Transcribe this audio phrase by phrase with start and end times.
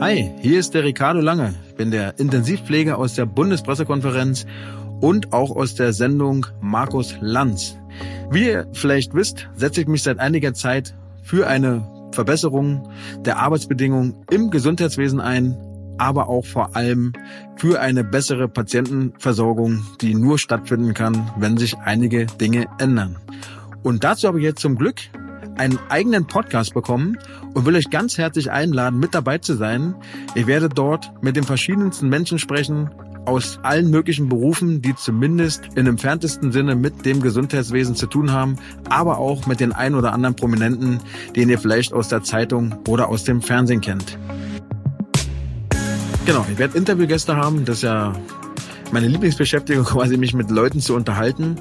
[0.00, 1.54] Hi, hier ist der Ricardo Lange.
[1.68, 4.46] Ich bin der Intensivpfleger aus der Bundespressekonferenz
[5.02, 7.76] und auch aus der Sendung Markus Lanz.
[8.30, 12.88] Wie ihr vielleicht wisst, setze ich mich seit einiger Zeit für eine Verbesserung
[13.26, 15.54] der Arbeitsbedingungen im Gesundheitswesen ein,
[15.98, 17.12] aber auch vor allem
[17.56, 23.18] für eine bessere Patientenversorgung, die nur stattfinden kann, wenn sich einige Dinge ändern.
[23.82, 24.96] Und dazu habe ich jetzt zum Glück
[25.60, 27.18] einen eigenen Podcast bekommen
[27.52, 29.94] und will euch ganz herzlich einladen, mit dabei zu sein.
[30.34, 32.88] Ich werde dort mit den verschiedensten Menschen sprechen,
[33.26, 38.56] aus allen möglichen Berufen, die zumindest in entferntesten Sinne mit dem Gesundheitswesen zu tun haben,
[38.88, 40.98] aber auch mit den ein oder anderen Prominenten,
[41.36, 44.18] den ihr vielleicht aus der Zeitung oder aus dem Fernsehen kennt.
[46.24, 48.14] Genau, ich werde Interviewgäste haben, das ist ja
[48.92, 51.56] meine Lieblingsbeschäftigung, quasi mich mit Leuten zu unterhalten.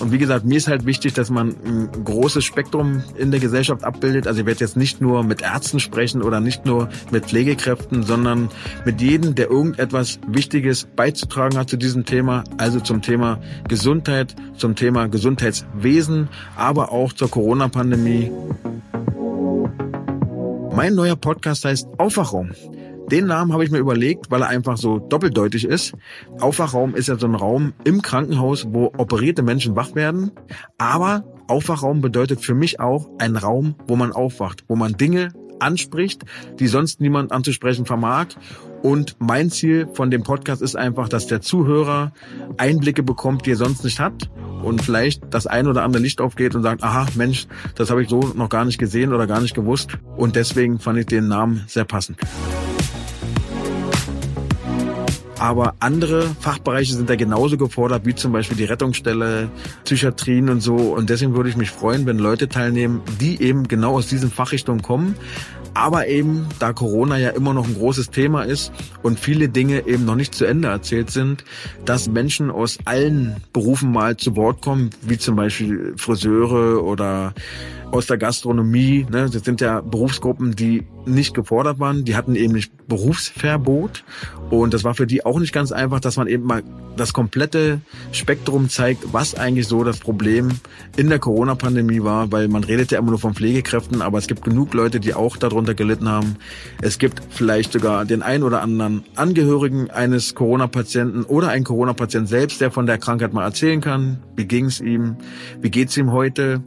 [0.00, 3.84] Und wie gesagt, mir ist halt wichtig, dass man ein großes Spektrum in der Gesellschaft
[3.84, 4.26] abbildet.
[4.26, 8.48] Also ich werde jetzt nicht nur mit Ärzten sprechen oder nicht nur mit Pflegekräften, sondern
[8.84, 12.44] mit jedem, der irgendetwas Wichtiges beizutragen hat zu diesem Thema.
[12.58, 18.30] Also zum Thema Gesundheit, zum Thema Gesundheitswesen, aber auch zur Corona-Pandemie.
[20.74, 22.50] Mein neuer Podcast heißt Aufwachung.
[23.10, 25.94] Den Namen habe ich mir überlegt, weil er einfach so doppeldeutig ist.
[26.40, 30.30] Aufwachraum ist ja so ein Raum im Krankenhaus, wo operierte Menschen wach werden.
[30.78, 35.30] Aber Aufwachraum bedeutet für mich auch ein Raum, wo man aufwacht, wo man Dinge
[35.60, 36.24] anspricht,
[36.58, 38.28] die sonst niemand anzusprechen vermag.
[38.82, 42.12] Und mein Ziel von dem Podcast ist einfach, dass der Zuhörer
[42.58, 44.30] Einblicke bekommt, die er sonst nicht hat
[44.62, 47.46] und vielleicht das ein oder andere Licht aufgeht und sagt, aha, Mensch,
[47.76, 49.90] das habe ich so noch gar nicht gesehen oder gar nicht gewusst.
[50.16, 52.18] Und deswegen fand ich den Namen sehr passend.
[55.38, 59.50] Aber andere Fachbereiche sind da genauso gefordert, wie zum Beispiel die Rettungsstelle,
[59.84, 60.74] Psychiatrien und so.
[60.74, 64.82] Und deswegen würde ich mich freuen, wenn Leute teilnehmen, die eben genau aus diesen Fachrichtungen
[64.82, 65.16] kommen.
[65.74, 68.70] Aber eben, da Corona ja immer noch ein großes Thema ist
[69.02, 71.44] und viele Dinge eben noch nicht zu Ende erzählt sind,
[71.84, 77.34] dass Menschen aus allen Berufen mal zu Wort kommen, wie zum Beispiel Friseure oder
[77.94, 79.06] aus der Gastronomie.
[79.08, 79.30] Ne?
[79.30, 82.04] Das sind ja Berufsgruppen, die nicht gefordert waren.
[82.04, 84.04] Die hatten eben nicht Berufsverbot.
[84.50, 86.64] Und das war für die auch nicht ganz einfach, dass man eben mal
[86.96, 90.50] das komplette Spektrum zeigt, was eigentlich so das Problem
[90.96, 94.42] in der Corona-Pandemie war, weil man redet ja immer nur von Pflegekräften, aber es gibt
[94.42, 96.36] genug Leute, die auch darunter gelitten haben.
[96.82, 102.60] Es gibt vielleicht sogar den ein oder anderen Angehörigen eines Corona-Patienten oder einen Corona-Patient selbst,
[102.60, 104.18] der von der Krankheit mal erzählen kann.
[104.34, 105.16] Wie ging es ihm?
[105.60, 106.62] Wie geht's ihm heute?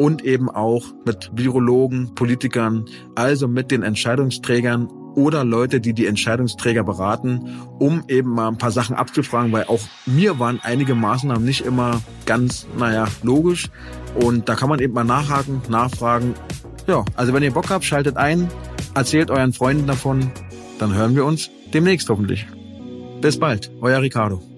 [0.00, 6.84] Und eben auch mit Virologen, Politikern, also mit den Entscheidungsträgern oder Leute, die die Entscheidungsträger
[6.84, 11.66] beraten, um eben mal ein paar Sachen abzufragen, weil auch mir waren einige Maßnahmen nicht
[11.66, 13.68] immer ganz, naja, logisch.
[14.14, 16.32] Und da kann man eben mal nachhaken, nachfragen.
[16.86, 18.48] Ja, also wenn ihr Bock habt, schaltet ein,
[18.94, 20.30] erzählt euren Freunden davon,
[20.78, 22.46] dann hören wir uns demnächst hoffentlich.
[23.20, 24.49] Bis bald, euer Ricardo.